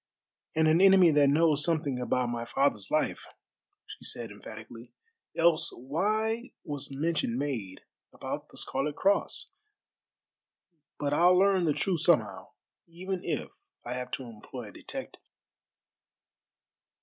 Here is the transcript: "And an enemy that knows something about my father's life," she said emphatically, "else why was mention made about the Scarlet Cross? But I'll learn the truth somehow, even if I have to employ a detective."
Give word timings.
"And 0.55 0.67
an 0.67 0.81
enemy 0.81 1.11
that 1.11 1.29
knows 1.29 1.63
something 1.63 2.01
about 2.01 2.29
my 2.29 2.43
father's 2.43 2.89
life," 2.89 3.27
she 3.85 4.03
said 4.03 4.31
emphatically, 4.31 4.93
"else 5.37 5.71
why 5.71 6.53
was 6.63 6.89
mention 6.89 7.37
made 7.37 7.83
about 8.11 8.49
the 8.49 8.57
Scarlet 8.57 8.95
Cross? 8.95 9.51
But 10.97 11.13
I'll 11.13 11.37
learn 11.37 11.65
the 11.65 11.73
truth 11.73 11.99
somehow, 12.01 12.47
even 12.87 13.23
if 13.23 13.51
I 13.85 13.93
have 13.93 14.09
to 14.13 14.23
employ 14.23 14.69
a 14.69 14.73
detective." 14.73 15.21